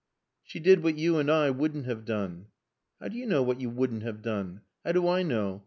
"She 0.41 0.59
did 0.59 0.81
what 0.81 0.97
you 0.97 1.19
and 1.19 1.29
I 1.29 1.51
wouldn't 1.51 1.85
have 1.85 2.05
done." 2.05 2.47
"How 2.99 3.09
do 3.09 3.17
you 3.19 3.27
know 3.27 3.43
what 3.43 3.61
you 3.61 3.69
wouldn't 3.69 4.01
have 4.01 4.23
done? 4.23 4.61
How 4.83 4.93
do 4.93 5.07
I 5.07 5.21
know? 5.21 5.59